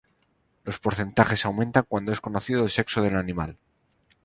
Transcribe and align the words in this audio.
Los 0.63 0.79
porcentajes 0.79 1.45
aumentan 1.45 1.85
cuando 1.87 2.11
es 2.11 2.21
conocido 2.21 2.63
el 2.63 2.71
sexo 2.71 3.03
del 3.03 3.15
animal. 3.15 3.59